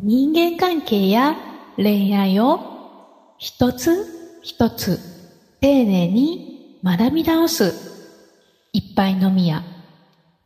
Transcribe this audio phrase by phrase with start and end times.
[0.00, 1.36] 人間関係や
[1.76, 5.00] 恋愛を一つ一つ
[5.60, 7.74] 丁寧に学び直す
[8.72, 9.64] 一杯のみや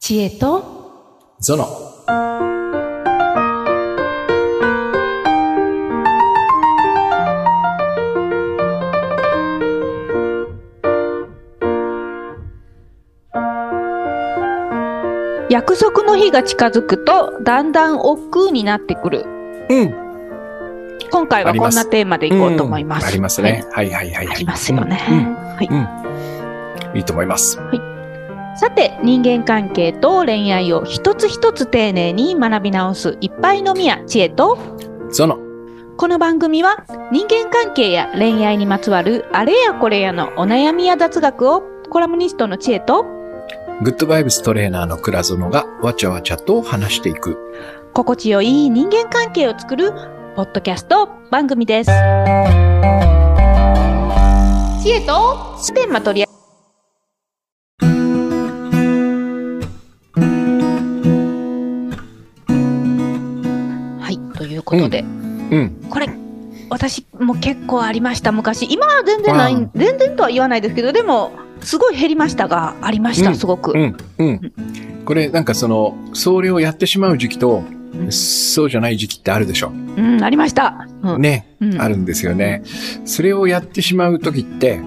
[0.01, 1.67] 知恵とゾノ。
[15.50, 19.41] 約束の日が近づくとだんだん億劫になってくる
[19.73, 19.95] うん。
[21.11, 23.65] 今回はこんなテーマでいこうと思います、ありますね。
[23.73, 24.37] はいはいはいはい。
[24.37, 25.69] ありますよね、うんはい
[26.91, 26.98] うん。
[26.98, 27.59] いいと思います。
[28.57, 34.59] さて人間関係と恋愛を一つ一つ丁寧に学び直すいっぱいのみや知恵と
[35.11, 35.39] ゾノ。
[35.97, 43.05] この番組は人間関係や恋愛にまつわるあれやこれやのお悩みや雑学をコラムニストの知恵と
[43.83, 47.39] グッドバイブストレーナーの倉園がわちゃわちゃと話していく。
[47.95, 49.92] 心地よい人間関係を作る
[50.34, 51.91] ポッドキャスト番組です。
[54.83, 56.27] 知恵とステンマ取り
[64.00, 65.86] はい、ということで、うん。
[65.91, 66.08] これ、
[66.70, 68.67] 私も結構ありました、昔。
[68.72, 73.72] 今は全然ない全然とは言わないですけど、でも、すごい減りましたが、ありました、うんすごく。
[73.74, 73.97] うん。
[74.17, 74.52] うん。
[75.05, 77.62] これなんかその、それをやってしまう時期と、
[78.11, 79.69] そうじゃない時期ってあるでしょ。
[79.69, 80.87] うん、ありました。
[81.03, 81.57] うんね。
[81.61, 82.62] うんあるんですよね。
[83.05, 84.81] それをやってしまう時って、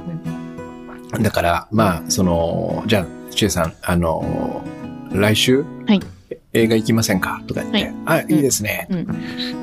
[1.21, 4.63] だから、まあ、その、じゃあ、千恵さん、あの、
[5.11, 6.01] 来週、はい
[6.55, 7.41] 映画行きませんか？
[7.47, 8.87] とか言って、あ、いいですね。
[8.89, 9.07] うん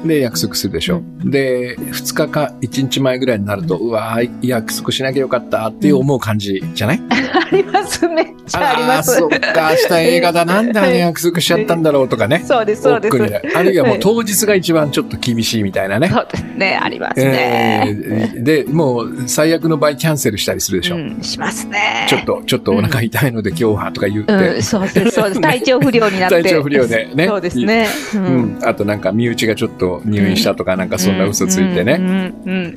[0.07, 1.03] で、約束するでしょ。
[1.25, 9.13] で、2日か1日前ぐらいになると、うわー約束しなきゃよかったっていう思う感じじゃない、 あります、めっちゃあります。
[9.13, 10.45] ーそっか、明日映画だ。
[10.45, 12.43] なんであれ約束しちゃったんだろうとかね。
[12.45, 13.17] そうです、そうです。
[13.57, 16.09] あるいはもはいう当日が一番ちょっと厳しいみたいなね。
[16.09, 18.33] そうですね、ありますえね。
[18.35, 20.97] ーで、もう最悪の場合キャンセルしたりするでしょ。
[20.97, 22.07] うん、しますね。
[22.09, 25.41] ちょっと、ちょっとお腹痛いので今日はとか言って、うん、そうです、そうです。
[25.41, 26.43] 体調不良になって。
[26.43, 27.87] 体調不良でねそうですね。
[28.15, 28.19] う。
[28.19, 31.97] うんん、あとなんか身内がちょっと入院したとかなんかそんな嘘ついてね。
[31.99, 32.07] うん。
[32.07, 32.77] うんうん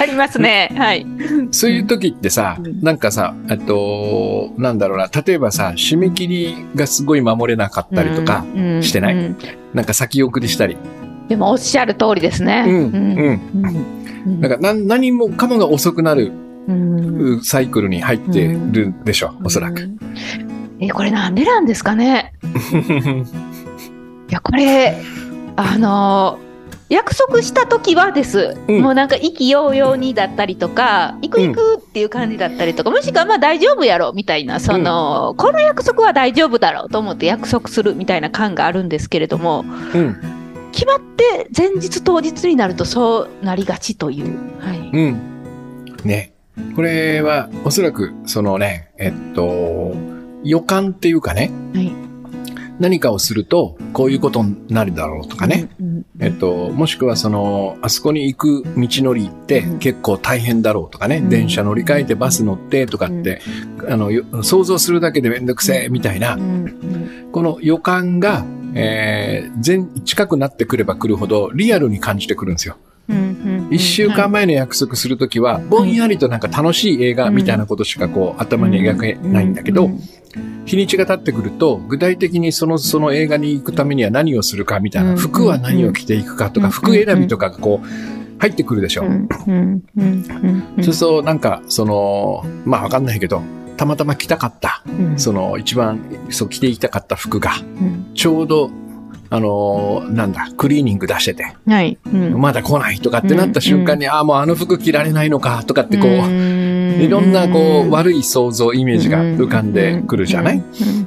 [0.00, 0.72] ありますね。
[0.76, 1.06] はい。
[1.50, 9.14] そういう時ってさ、うんなんかさ、えっと、なんだろうな、例えばさ、締め切りがすごい守れなかったりとか、うんしてない？
[9.14, 9.36] うん
[9.74, 10.76] なんか先送りしたり。
[11.28, 12.64] でもおっしゃる通りですね。
[12.66, 13.40] うん、うん。
[14.26, 16.32] うんなんか何何もかもが遅くなる
[16.68, 16.72] う
[17.36, 19.88] んサイクルに入ってるんでしょ、おそらく。。
[20.80, 22.32] え、これなんでなんですかね？
[24.28, 24.96] いや、これ、
[25.56, 26.46] あのー
[26.88, 40.16] 約束した時はです、うんもうなんか意気揚々にだったりとか、行く行くっていう感じだったりとか、もしくはまあ大丈夫やろみたいな、その、この約束は大丈夫だろうと思って約束するみたいな感があるんですけれども、うん。
[40.70, 44.26] 決まって前日当日になるとそうなりがちという。
[44.60, 44.90] はい。
[44.92, 45.20] うん。
[46.04, 46.34] ね。
[46.76, 49.92] これは、おそらく、そのね、えっと、
[50.44, 52.06] 予感っていうかね、はい。
[52.78, 55.70] 何かをすると、こういうことになるだろうとかね。
[55.80, 56.06] うん。
[56.20, 63.40] えっと、もしくはその、あそこに行く道のりってうん結構大変だろうとかね、うん電車乗り換えてバス乗ってとかって、
[63.88, 67.30] あの、よ想像するだけでめんどくせえみたいなう、ん。
[67.32, 72.76] この予感が、えー、全、近くなってくれば来るほどリアルに感じてくるんですよ。
[73.68, 73.74] うん。
[73.74, 79.90] 一週間前の約束するときは、ぼんやりとなんか楽しい映画みたいなことしかこう頭に描けないんだけど、
[80.64, 85.16] 日にちが経ってくると、具体的にその、その映画に行くためには何をするかみたいな、うん。
[85.16, 86.72] 服は何を着ていくかとか、うん。
[86.72, 87.86] 服選びとかがこう、
[88.38, 89.04] 入ってくるでしょ。
[89.04, 89.08] そ
[90.90, 93.42] うすると、なんか、その、まあわかんないけど、
[93.76, 95.18] たまたま着たかった、うん。
[95.18, 96.00] その一番、
[96.30, 98.06] そう着ていきたかった服が、うん。
[98.14, 98.70] ちょうど、
[99.30, 101.98] あのーなんだ、クリーニング出してて、はい。
[102.06, 102.40] うん。
[102.40, 110.62] まだ来ないとかってなった瞬間に、ああ、もうあの服着られないのか、とかってこう、いいろんなこう、悪い想像、イメージが浮かんでくるじゃない？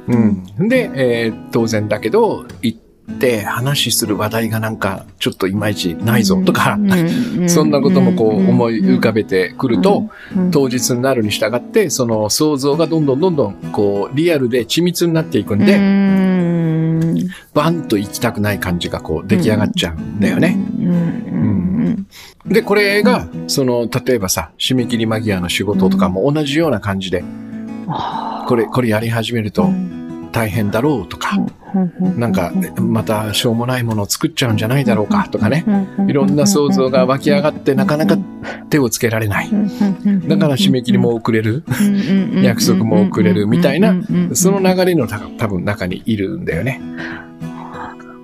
[0.08, 0.68] うん。
[0.68, 2.78] で、えー当然だけど、行っ
[3.18, 6.78] て話する話題がなんか、ちょっといまいちないぞとか、
[7.48, 10.08] そんなこともこう思い浮かべてくると、
[10.52, 15.76] 当日になるに従って、その想像がどんどんどんどん、こう、リアルで緻密になっていくんで、
[17.52, 20.56] バンと行きたくない感じがこう、出来上がっちゃうんだよね。
[20.56, 22.06] うん。
[22.46, 27.24] で、これが、その、例えばさ、締め切り間際の仕事とかも同じような感じで、
[28.46, 29.68] これ、これやり始めると
[30.32, 31.36] 大変だろうとか、
[32.16, 35.64] なんか、またしょうもないものを作っちゃうんじゃないだろうかとかね。
[36.08, 38.16] いろんな想像が湧き上がってなかなか
[38.70, 39.50] 手をつけられない。
[40.26, 41.64] だから締め切りも遅れる。
[42.42, 43.94] 約束も遅れるみたいな
[44.32, 46.80] その流れのた多分中にいるんだよね。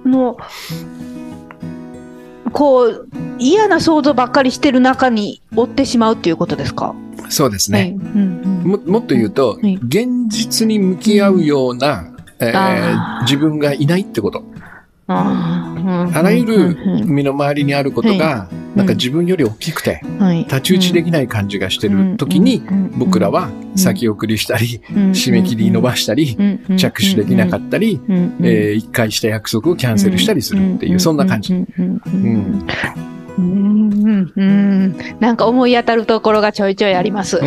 [0.06, 0.36] の、
[2.52, 3.08] こう、
[3.38, 6.94] 嫌な想像ばっかりしてる中に追ってしまうっていうことですか？
[7.28, 7.90] そうですはい。
[7.92, 7.98] ね。
[8.14, 8.62] うん。
[8.64, 9.74] ももっと言うと、はい。
[9.76, 14.44] 現実に向き合うような、えー自分がいないってこと。
[15.08, 16.18] あー。
[16.18, 20.44] あらゆるうん身の回りにあることが、なんか自分より大きくて、はい。
[20.44, 22.62] 太刀打ちできない感じがしてる時に、
[22.96, 26.36] 僕らは先送りしたり、締め切り伸ばしたり、
[26.76, 31.54] 着手できなかったり、えー一回した約束をキャンセルしたりするっていう、そんな感じ。
[31.54, 32.66] うん
[33.38, 34.96] うんううん。
[35.20, 37.40] なんか思い当たるところがちょいちょいあります。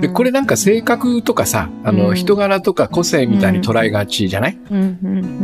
[0.00, 2.14] で、これなんか性格とかさ、あの、うん。
[2.16, 4.58] 人柄とか個性みたいに捉えがちじゃない？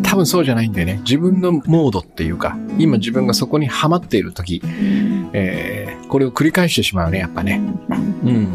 [0.02, 1.00] 多分そうじゃないんだよね。
[1.04, 5.30] 自分のモードっていうか、今自分がそこにハマっている時、うん。
[5.32, 7.60] えーこれを繰り返してしまうね、やっぱね。
[8.24, 8.48] うん。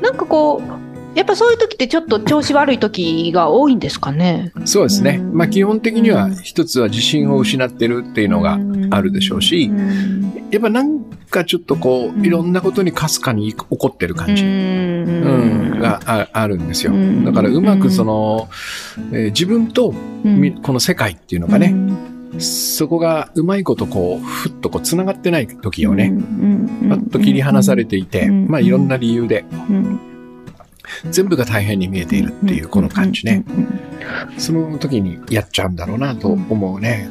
[0.00, 0.62] なんかこう、
[1.14, 4.52] やっぱそういう時ってちょっと調子悪い時が多いんですかね。
[4.64, 5.18] そうですね。
[5.20, 5.34] うん。
[5.36, 8.58] まあ基本的にはうん一つは自信を失ってるっていうのが
[8.90, 10.48] あるでしょうしう、ん。
[10.50, 14.44] やっぱなんかちょっとこういろんなことにかすかに起こってる感じ。
[15.80, 16.92] がああるんですよ。
[16.92, 16.96] う。
[16.96, 17.24] ん。
[17.24, 18.48] だからうまくその、
[19.12, 21.74] えー自分とみこの世界っていうのがね、
[22.38, 26.12] そこがうまいことこう、ふっとこう繋がってない時をね、
[26.88, 28.48] パッと切り離されていて、うん。
[28.48, 29.44] まあいろんな理由で。
[29.70, 30.13] うん
[31.10, 33.44] 全部が大変に見えているっていうこの感じね。。
[34.38, 37.08] その時にやっちゃうんだろうなと思うね。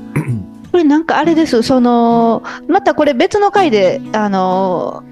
[0.72, 5.04] これなんかあれです、その、またこれ別の回で、あの、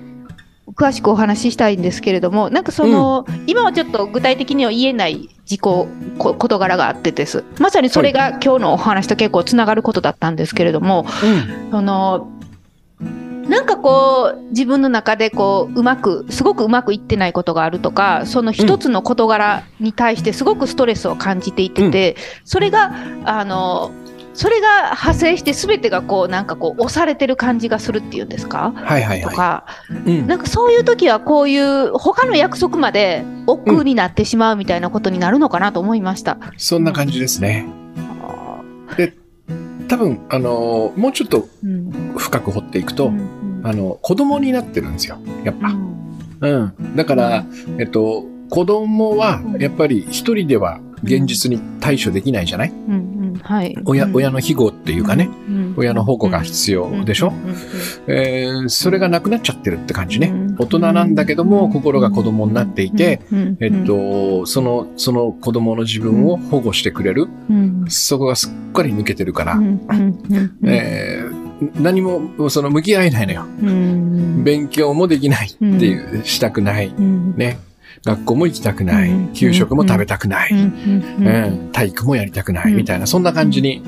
[0.74, 5.88] 詳しくお話ししたいんですけれども、なんかその、今はちょっと具体的には言えない事項、
[6.18, 7.44] こ事柄があってです。
[7.60, 11.06] まさにそれが今日のお話と結構つながることだったんですけれども、
[11.72, 12.28] その、
[13.48, 22.16] なんかこう、自分の中でこう、うまく、すごくうまくいってないことがあるとか、その一つの事柄に対してすごくストレスを感じていてて、
[22.46, 22.94] それが、
[23.26, 23.92] あの、
[24.34, 28.72] それが派生して全てがこう、なんかこう、押されてる感じがするっていうんですか？
[28.76, 29.66] はいはいはとか、
[30.06, 30.12] い。
[30.20, 36.38] うんなんかそういう時はこういう他の約束まで億劫になってしまうみたいなことになるのかなと思いました。
[36.58, 37.68] そんな感じですね。
[39.92, 42.14] 多分、あの、もうちょっとうん。
[42.18, 45.18] 深く掘っていくと、うんあの、子供になってるんですよ。
[45.44, 45.68] やっぱ。
[45.68, 45.74] う
[46.50, 46.74] ん。
[46.80, 46.96] うん。
[46.96, 47.46] だから、
[47.78, 52.74] えっと、子供は、やっぱり一人では現実に対処できないじゃない？
[53.44, 53.76] はい。
[53.86, 54.16] 親、うん。
[54.16, 55.74] 親の庇護っていうかね、うん。
[55.78, 57.30] 親の保護が必要でしょ？
[57.30, 57.56] うんうん
[58.08, 60.28] えーそれがなくなっちゃってるって感じね。
[60.28, 60.41] うん。
[60.62, 63.20] 大人なんだけども、心が子供になっていて、
[63.60, 67.86] えっと、その、その子供の自分を保護してくれる、うん。
[67.88, 69.60] そこがすっかり抜けてるから、
[70.64, 73.46] えー何も、その、向き合えないのよ。
[73.62, 74.44] うん。
[74.44, 76.88] 勉強もできないっていう、したくない。
[76.88, 77.36] うん。
[77.38, 77.60] ね。
[78.04, 79.12] 学校も行きたくない。
[79.12, 79.34] うん。
[79.34, 80.52] 給食も食べたくない。
[81.72, 82.72] 体育もやりたくない。
[82.72, 82.78] うん。
[82.78, 83.84] みたいな、そんな感じに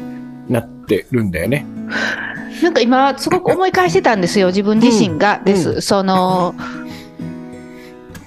[0.50, 1.66] なってるんだよね。
[2.63, 5.42] なんか今すごく思い返してたんですよ自分自身が。
[5.44, 5.81] です、うん。
[5.81, 6.56] その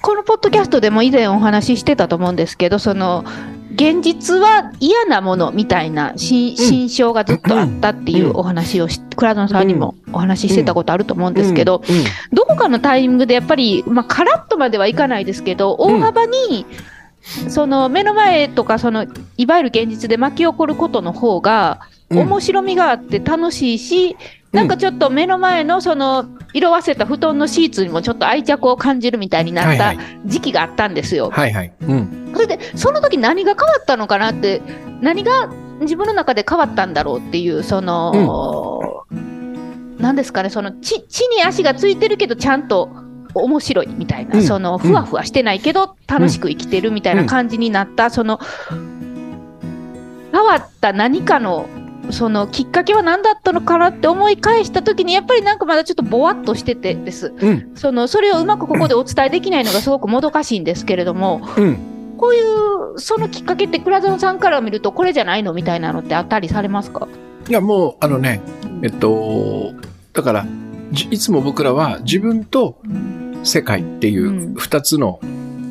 [0.01, 3.25] このポッドキャストでも以前お話ししてたと思うんですけどその
[3.73, 16.65] 現実は嫌なものみたいなし心象がずっとあったっていうお話をし、倉野さんにもお話ししてたことあると思うんですけど、うん、どこかのタイミングでやっぱり、まあ、カラッとまではいかないですけど、大幅に、
[17.49, 19.05] その目の前とか、その
[19.37, 24.15] いわゆる現実で巻き起こることの方が、うん面白みがあって楽しいし、
[24.51, 29.93] なんかちょっと目の前のその色あせた布団のシーツにもちょっと愛着を感じるみたいになった。
[30.25, 31.29] 時期があったんですよ。
[31.29, 31.73] はいはい。
[31.81, 32.31] うん。
[32.33, 34.61] それで、その時何が変わったのかなって、
[35.01, 35.49] 何が
[35.81, 39.05] 自分の中で変わったんだろうっていう、その、
[39.99, 42.89] なんですかね、その地地に足がついてるけど、ちゃんと
[43.33, 48.39] 面白いみたいな、うんそのふわふわしてないけど、楽しく生きてるみたいな感じになった、その
[50.31, 51.67] 変わった何かの、
[52.09, 57.33] そのきっかけは何だったのかなって思い返した時に、やっぱりなんかまだちょっとぼわっとしててです。
[57.37, 57.71] うん。
[57.75, 61.77] そのそれをうまくここでお伝えできないのがすごくもどかしいんですけれども、うん。
[62.17, 67.07] こういう、そのきっかけって倉園さんから見ると、これじゃないのみたいなのってあったりされますか？
[67.47, 68.41] いや、もう、あのね、
[68.81, 69.73] えっと、
[70.13, 70.45] だから、
[70.91, 72.81] じいつも僕らは自分と
[73.43, 75.19] 世界っていううん二つの、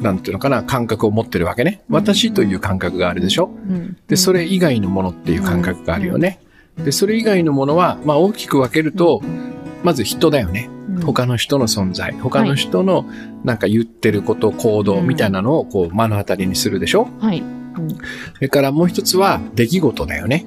[0.01, 1.83] なんていうのかな、感覚を持ってるわけね。
[1.89, 3.51] 私という感覚があるでしょ？
[4.09, 6.41] で、それ以外のものっていう感覚があるよね。
[6.79, 9.23] で、それ以外のものは、まあ大きく分けると、
[9.83, 10.69] まず人だよね。
[11.05, 13.07] 他の人の存在、他の人の
[13.45, 17.09] なんか言ってること、行動みたいなのをこう目の当たりにするでしょ？
[17.19, 17.43] はい。
[18.35, 20.45] それからもう一つは出来事だよね。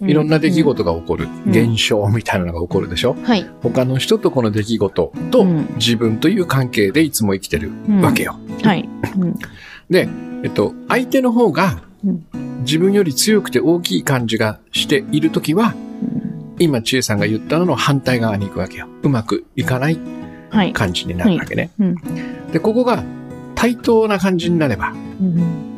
[0.00, 1.28] いろんな出来事が起こる。
[1.46, 3.16] うん現象みたいなのが起こるでしょ？
[3.22, 3.46] はい。
[3.62, 7.70] 他の人とこの出来事とうん自分という関係でいつも生きてる
[8.02, 8.38] わけよ。
[8.62, 8.88] はい。
[9.88, 10.08] で、
[10.44, 12.26] えっと、相手の方がうん
[12.60, 15.74] 自分より強くて大きい感じがしているときは、
[16.58, 18.86] 今、千恵さんが言ったのの反対側に行くわけよ。
[19.02, 19.98] うまくいかない
[20.50, 20.72] はい。
[20.72, 21.70] 感じになるわけね。
[21.78, 21.94] うん
[22.52, 23.02] で、ここが
[23.54, 25.69] 対等な感じになれば、うん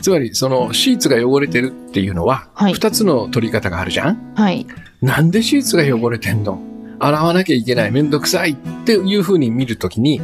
[0.00, 4.34] つまりそのシーツが汚れてるっていうのは、はい二つの取り方があるじゃん？
[4.34, 4.66] はい。
[5.00, 6.60] なんでシーツが汚れてんの？
[7.00, 10.20] 洗わなきゃいけない、めんどくさいっていう風に見るときに、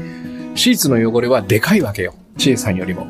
[0.56, 2.14] シーツの汚れはでかいわけよ。
[2.36, 3.06] 千恵さんよりも。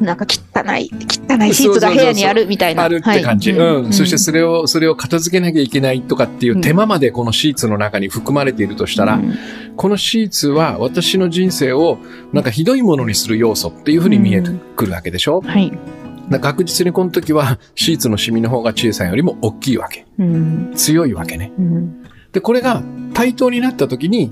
[0.00, 0.90] なんか汚い、
[1.28, 2.84] 汚いシーツが部屋にあるみたいな。
[2.84, 3.52] あるって感じ。
[3.52, 3.92] はいうん。
[3.92, 9.34] そしてそれを、それを片付けなきゃいけないとかっていう手間までこのシーツの中に含まれているとしたら、うん
[9.76, 11.96] このシーツは私の人生を
[12.34, 15.70] なんかひどいものにする要素っていう風に見えてくるわけでしょ、はい。
[15.70, 15.80] だか
[16.28, 20.04] ら確実にこの時はシーツのシミの方が千恵さんよりも大きいわけ。
[20.18, 21.52] うん強いわけね。
[21.58, 22.82] うんで、これが
[23.14, 24.30] 対等になった時に、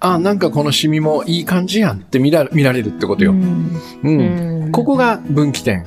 [0.00, 3.32] あ、なんかこのシミもいい感じやんって見ら見られるってことよ。
[3.32, 3.70] うん。
[4.02, 5.84] うんここが分岐点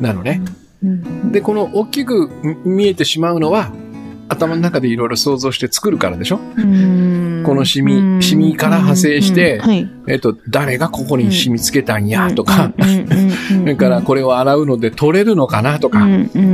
[0.00, 0.40] なのね。
[0.82, 2.28] うんで、この大きく
[2.64, 3.72] 見えてしまうのは、
[4.32, 6.40] 頭の中でいろいろ想像して作るからでしょ？
[6.56, 7.42] うん。
[7.44, 9.60] このシミシミから派生してうん。
[9.68, 9.90] はい。
[10.08, 12.32] えっと、誰がここに染み付けたんや？
[12.34, 12.84] とか、うん。
[12.84, 12.90] うん。
[12.90, 13.22] うん。
[13.22, 13.30] うん。
[13.32, 15.78] それからこれを洗うので取れるのかな？
[15.78, 16.06] とか、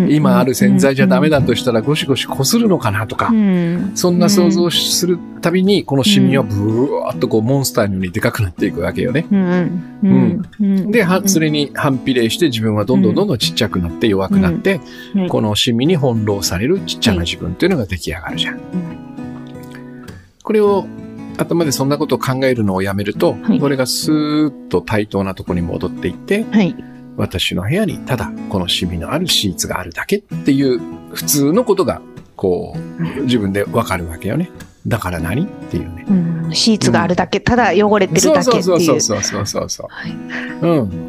[0.08, 3.06] 今ある洗剤じゃダメだとしたらゴシゴシこするのかな？
[3.06, 3.28] とか。
[3.28, 3.92] う、ん。
[3.94, 9.26] そんな想像をするたびに、このシミはブワーっとこうモンスターのようにでかくなっていくわけよね。
[10.90, 14.80] で、はそれに反比例して自分はどんどんどんどんちっちゃくなって弱くなって、
[15.14, 15.28] うん。
[15.28, 18.60] このシミに翻弄されるちっちゃな自分っていうのが出来上がるじゃん。
[20.42, 20.86] これを
[21.36, 26.74] 頭でそんなことを考えるのをやめると、はいこれがスーッと対等なところに戻っていって、はい
[27.16, 30.78] 私の部屋にただこのシミのあるシーツがあるだけっていう
[31.12, 32.00] 普通のことが
[32.36, 34.50] こう自分でわかるわけよね。
[34.86, 36.06] だから何っていうね。
[36.08, 39.86] うんシーツがあるだけただ汚れてるそうだけっていうそうそうそうそうそうそう。
[39.90, 40.12] はい
[40.62, 41.07] うん。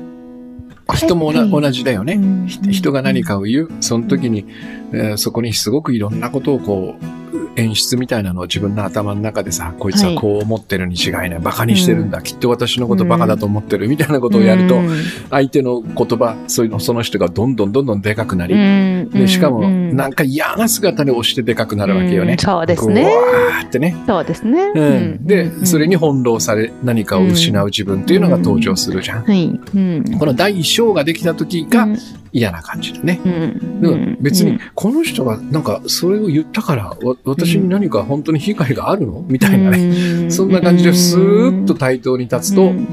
[0.95, 2.13] 人も同じだよね。
[2.13, 3.69] うんひ人が何かを言う。
[3.81, 4.45] その時に、
[4.91, 6.95] えーそこにすごくいろんなことをこ
[7.33, 11.39] う、演出みたいなのを自分の頭の中でさ、こいつはこう思ってるに違いない。
[11.39, 12.21] バカにしてるんだ。
[12.21, 14.89] きっと私のことバカだと思ってるみたいなことをやると、うん。
[15.29, 19.09] 相手の言葉、そういうの、その人がどんどんどんどんでかくなり、うん。
[19.11, 19.95] で、しかも、うん。
[19.95, 22.33] なんか嫌な姿で押してでかくなるわけよね。
[22.33, 22.37] うん。
[22.37, 23.01] そうですね。
[23.03, 23.95] うわーってね。
[24.07, 24.71] そうですね。
[24.75, 25.25] うん。
[25.25, 29.23] で、それに翻弄され、何かを失う自分っていうのが登場するじゃん。
[29.23, 29.59] はい。
[29.75, 30.03] うん。
[30.19, 31.87] この第一章ができた時が
[32.31, 33.19] 嫌な感じだね。
[33.23, 33.81] うん。
[33.81, 34.17] でもうん。
[34.21, 39.23] 別に、この人がなんかそれを言ったから、わ私に何か本当に被害があるの？
[39.27, 40.23] みたいなね。
[40.23, 42.87] ねそんな感じでスーッと対等に立つと、うん。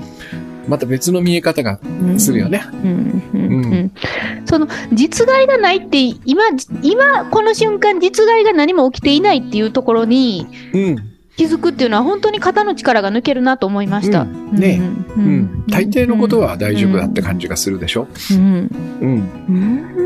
[0.69, 1.79] また別の見え方が
[2.19, 2.63] するよね。
[4.47, 6.43] その実害がないって今
[6.83, 11.16] 今この瞬間実害が何も起きていないっていうところにうん。
[11.37, 14.23] 気づくっていうのは本当に肩の力が抜けるなと思いました。
[14.23, 14.55] うん。
[14.57, 14.81] ね
[15.17, 15.65] ううん。
[15.69, 18.09] 大抵のことは大丈夫だって感じがするでしょ？
[18.33, 18.39] うん。
[18.39, 19.11] うん。
[19.49, 19.97] うん。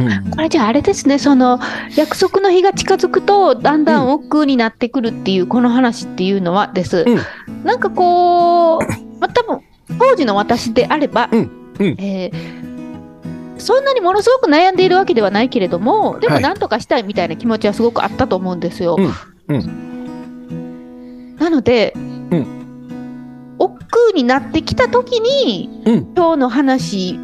[0.00, 0.30] うん。
[0.30, 1.60] これじゃああれですねその
[1.96, 7.64] 約束の日が近づくとだんだん億劫になってくるっていうこの話っていうのはです、うん。
[7.64, 8.80] なんかこう、
[9.20, 9.60] まあ、多分
[9.98, 11.50] 当時の私であれば、うん。
[11.78, 11.86] うん。
[11.98, 12.60] えー
[13.58, 16.36] そんなにものすごく悩んでいるわけではないけれどもではい。
[16.38, 18.96] も何とかしたいみたいな気持ちはすごくあったと思うんですよ。
[19.48, 19.89] うん
[21.40, 21.94] なので、
[22.30, 22.44] う
[23.58, 23.80] 億
[24.10, 26.12] 劫になってきた時にうん。
[26.14, 27.18] 今日の話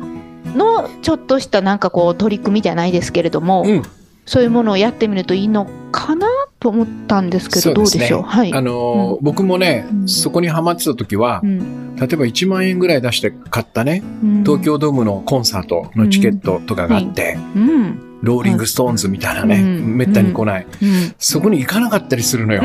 [0.55, 3.83] のちょっとしたなんかこう取り組みじゃないですけれども、うん。
[4.25, 6.27] そういうものをやってみるといいのかな
[6.59, 8.23] と思ったんですけど、どうでしょう？
[8.23, 8.53] はい。
[8.53, 10.09] あのー僕もね、うん。
[10.09, 11.95] そこにハマってた時はう、ん。
[11.97, 14.45] 例えば1万円ぐらい出して買ったね、うん。
[14.45, 18.21] 東京ドームのコンサートのチケットとかがあって、うん。
[18.23, 19.97] ローリングストーンズみたいなね、うん。
[19.97, 21.15] めったに来ない、うん。
[21.19, 22.63] そこに行かなかったりするのよ。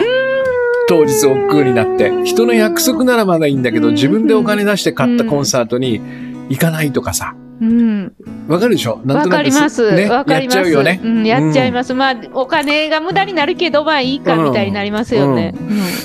[0.92, 2.12] 当日億劫になって。
[2.26, 6.02] 人の約束ならまだいいんだけど、自分でお金出して買ったコンサートに
[6.50, 7.34] 行かないとかさ。
[7.62, 8.14] うん
[8.50, 9.00] わかるでしょ？
[9.06, 9.90] なんとなくかります。
[9.96, 10.58] ね、わかります。
[10.58, 11.00] やっちゃうよね。
[11.02, 11.94] うん、やっちゃいます。
[11.94, 15.54] まあ、お金が無駄になるけど、まあいいかみたいになりますよね。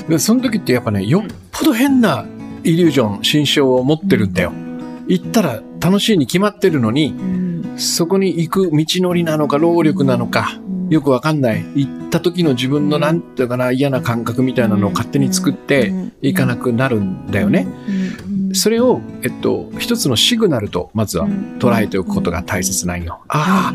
[0.09, 2.25] でその時ってやっぱね、よっぽど変な
[2.63, 4.53] イリュージョン、心象を持ってるんだよ。
[5.09, 7.47] 行ったら楽しいに決まってるのに、うん
[7.79, 11.65] そこに行く道のりなのか、労力なのか、よくわかんない。
[11.75, 17.67] 行った時の自分のなんていうかな、嫌な感覚みたいなのを勝手に作って、行かなくなるんだよね。。
[18.53, 21.29] それを、えっと、一つのシグナルと、まずは
[21.59, 23.21] 捉えておくことが大切なんよ。
[23.29, 23.75] あ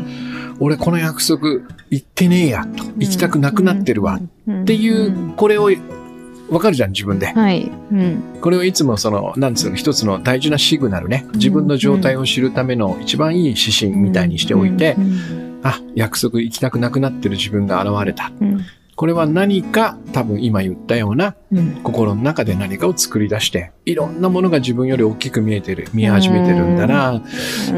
[0.58, 1.48] 俺この約束
[1.90, 2.84] 行ってねえや、と。
[2.96, 4.18] 行きたくなくなってるわ。
[4.50, 5.70] っていう、これを、
[6.50, 7.26] わかるじゃん、自分で。
[7.26, 7.70] はい。
[7.92, 11.26] うんこれをいつもその、なんつうの、一つの大事なシグナルね。
[11.34, 14.96] 自分の状態を知るための一番いい指針みたいにしておいて、
[15.62, 18.32] あ、約束行きたくなくなってる自分が現れた。
[18.40, 18.60] うん。
[18.94, 21.80] これは何か多分今言ったようなうん。
[21.82, 27.22] 心の中で何かを作り出して、いろんなものが自分より大きく見えてる、見え始めてるんだな。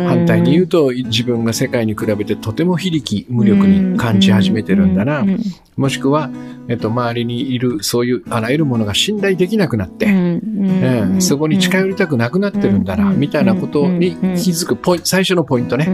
[0.07, 5.21] 反対に言うと、自分が世界に比べてとても非力、無力に感じ始めてるんだな。
[5.21, 5.41] うん。
[5.77, 6.31] もしくは、
[6.69, 11.17] えっと、周りにいる、そういうあらゆるものが信頼できなくなって、うん。
[11.21, 13.19] そこに近寄りたくなくなってるんだな、うん。
[13.19, 15.89] みたいなことに気づくポイ最初のポイントね。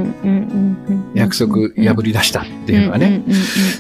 [1.31, 3.23] 約束破り出したっていうのはね。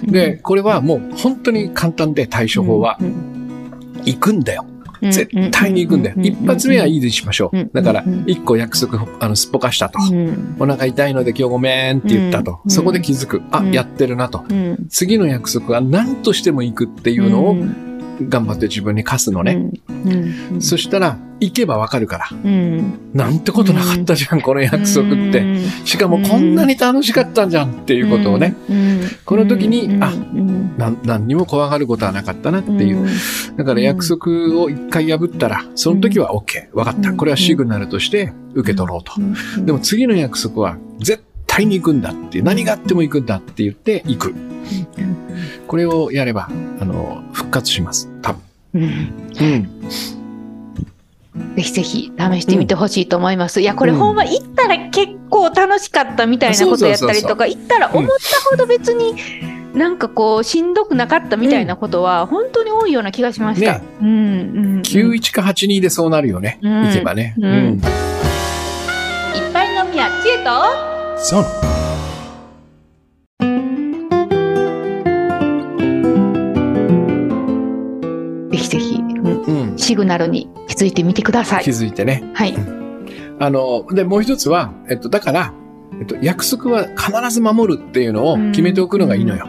[0.04, 2.98] で、これはもう本当に簡単で対処法は、
[4.04, 4.64] 行くんだよ。
[5.02, 6.16] 絶対に行くんだよ。
[6.20, 7.70] 一発目はいいでしましょう。
[7.72, 9.98] だからうん、一個約束、あの、すっぽかしたと。
[10.12, 12.60] うんお腹痛いので今日ごめんって言ったと。
[12.64, 13.42] うんそこで気づく。
[13.50, 14.44] あう、んやってるなと。
[14.48, 17.56] うん次の約束は何としても行くっていうのを
[18.28, 19.70] 頑張って自分に課すのね。
[19.88, 22.28] うんそしたら、行けばわかるから。
[22.32, 25.44] うんなんてことなかったじゃん、この約束って。
[25.84, 28.54] しかもこんなに楽しかったんじゃんっていうことをね。
[29.24, 30.12] この時にあ
[30.76, 33.06] なん何にも怖がることはなかったなっていう。
[33.56, 36.68] だから約束を一回破ったら、その時は OK。
[36.74, 37.12] わかった。
[37.14, 39.12] これはシグナルとして受け取ろうと。
[39.64, 42.40] でも次の約束は絶対に行くんだって。
[42.42, 44.34] 何があっても行くんだって言って行く。
[45.66, 46.48] これをやれば、
[46.80, 48.08] あの、復活します。
[48.22, 48.40] 多分。
[48.74, 49.68] うんうん。
[51.56, 53.60] ぜひぜひ試してみてほしいと思います。
[53.60, 59.16] いや、これうんほんま行ったら結構楽しかったみたいなことやったりとか、行ったら思ったほど別に
[59.74, 63.78] なんかこう、しんどくなかったみたいなことは本当に多いような気がしました。
[63.80, 64.12] ねうんう
[64.78, 66.60] ん91か82でそうなるよね。
[66.62, 67.34] うん行けばね。
[67.38, 67.74] うんうん。
[67.74, 67.80] いっ
[69.52, 70.89] ぱい飲みや知恵と
[71.22, 71.44] そう。
[78.70, 79.02] ぜひ。
[79.76, 81.70] シグナルに気づいてみてください気。
[81.70, 82.22] づいてね。
[82.34, 82.54] はい。
[83.38, 85.54] あの、で、もう一つは、えっと、だから、
[85.98, 89.48] えっと、約束は必ず守るっていうのを決めておくのがいいのよ。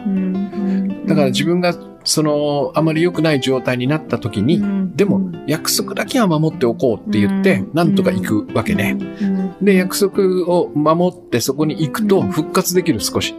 [1.06, 1.74] だから自分が、
[2.04, 4.62] その、あまり良くない状態になった時に、
[4.94, 8.96] でも、約束だけは守っておこうって言ってうん、なんとか行くわけね。
[9.60, 13.34] で、約束を守ってそこに行くと復活できる少し。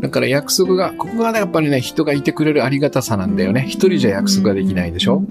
[0.00, 3.66] だから約束が、ここがねやっぱりね、人がいてくれるありがたさなんだよね。
[3.68, 5.22] 一人じゃ約束ができないでしょ。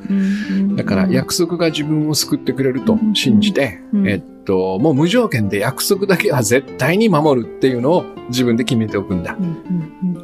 [0.75, 4.07] だから約束が自分を救ってくれると信じて、うん。
[4.07, 9.37] えっと、もう無条件で約束だけは絶対に守るっていうのを自分で決めておくんだ。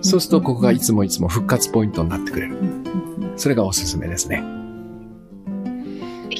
[0.01, 2.57] そうするとここがいつもいつも復活ポイントになってくれる。
[3.35, 4.43] それがおすすめですね。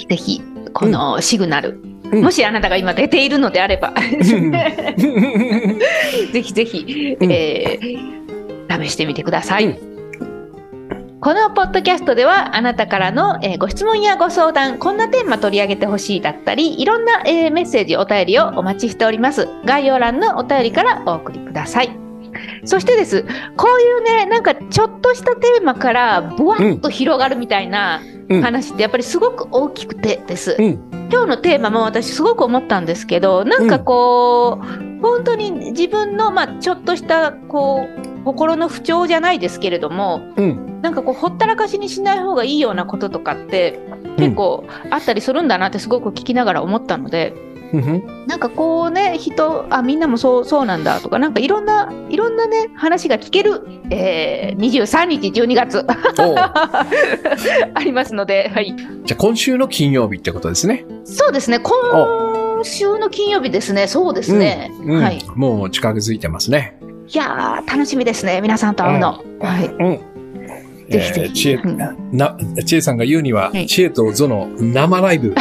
[0.10, 0.41] ぜひ
[0.74, 1.80] このシグナル、
[2.12, 4.95] うんもしあなたが今出ているのであれば、 ぜ
[6.41, 8.15] ひぜひ、うんえー
[8.67, 9.65] 試してみてください。
[9.65, 9.94] うん
[11.25, 19.47] このポッドキャストではあなたからの、えご質問やご相談、こんなテーマ取り上げてほしいだったり、いろんな、えメッセージ、お便りをお待ちしております。
[19.65, 21.89] 概要欄のお便りからお送りください。
[22.63, 23.25] そしてです、
[23.57, 30.55] こういうね、なんかちょっとしたテーマからぶわっと広がるみたいなうん話ってやっぱりすごく大きくてです。
[30.57, 30.79] うん。
[31.11, 40.81] 今日のテーマも私すごく思ったんですけどなんかこう、本当に自分の、まあ、ちょっとしたこう心の不調じゃないですけれどもうん。
[40.81, 43.79] なんかこうほったらかしにしない方がいいようなこととかって
[44.17, 47.44] 結構あったりするんだなってすごく聞きながら思ったのでうん。
[48.28, 55.86] なんかこうね人あみんなもそうそうなんだとかなんかいろんないろんなね話が聞ける、えー、23日12月。
[57.73, 58.75] ありますので、はい、
[59.06, 60.86] じゃあ今週の金曜日ってことですね。
[61.04, 61.60] そうですね。
[61.60, 63.88] 今週の金曜日ですね。
[63.88, 65.01] そうですね、うん。
[65.01, 65.23] はい。
[65.36, 66.78] もう近づいてますね。
[67.08, 68.41] いやー楽しみですね。
[68.41, 69.67] 皆さんと会うの、はい。
[69.67, 70.15] うん。
[70.89, 71.19] ぜひぜひ。
[71.21, 73.67] えー知恵、うんな、知恵さんが言うには、はい。
[73.67, 75.36] 知恵とゾの生ライブ。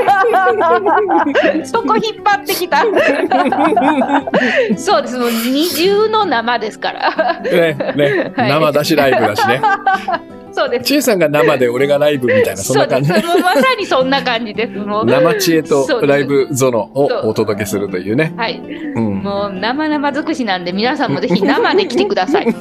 [1.64, 2.84] そこ引っ張ってきた。
[4.76, 5.18] そうです。
[5.18, 7.40] もう二重の生ですから。
[7.40, 8.48] ね、ね、はい。
[8.50, 9.60] 生出しライブだしね。
[10.52, 10.84] そうです。
[10.84, 13.10] 知恵さんが生で俺がライブみたいな、そんな感じ。
[13.10, 14.72] まさにそんな感じです。
[14.78, 15.06] もう。
[15.06, 18.32] 生知恵とライブゾノをお届けするというね。
[18.36, 18.60] はい。
[18.94, 19.09] うん。
[19.22, 22.46] もう生々尽くしなんで皆さんもぜひ生で来てください。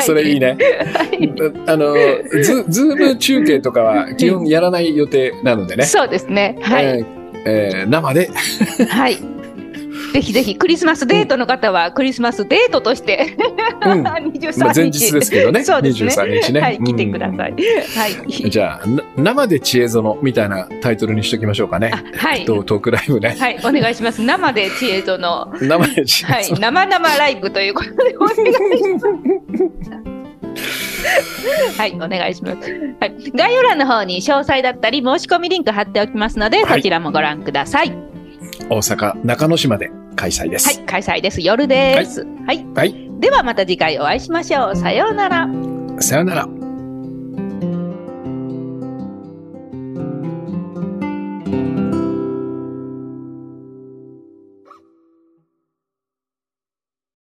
[0.00, 0.56] それいいね。
[0.94, 1.32] はい。
[1.66, 1.94] あの、
[2.42, 5.84] ズ、ズーム中継とかは基本やらない予定なのでね。
[5.84, 6.58] そうですね。
[6.62, 7.06] はい、えー
[7.44, 8.30] えー生で、
[8.88, 9.18] はい。
[10.12, 13.36] ぜひぜひクリスマスデートの方はクリスマスデートとして、
[13.84, 15.64] うん 23日、まあ前日ですけどね。
[15.64, 16.60] そうですね23日ね。
[16.60, 17.52] はい、来てくだうんさい。
[17.52, 17.58] は
[18.28, 18.50] い。
[18.50, 21.90] じゃあ、な生で知恵園みたいなタイトルにしときましょうかね。
[21.92, 22.44] あはい。
[22.44, 23.36] トトークライブね。
[23.38, 24.22] はい、お願いします。
[24.22, 26.60] 生で知恵との、生で知恵はい、園。
[26.60, 29.06] 生々ライブということでお願いします。
[31.78, 32.70] はい、お願いします。
[33.00, 37.92] はい、概要欄の方に詳細だったり申し込みリンク貼っておきますので、はいそちらもご覧ください。
[38.68, 41.40] 大阪中之島で開催ではいす。、開催です。
[41.40, 42.26] 夜です。
[42.46, 42.64] はい。
[42.74, 43.10] はい。
[43.20, 44.76] ではまた次回お会いしましょう。
[44.76, 45.48] さようなら。
[46.00, 46.61] さよなら。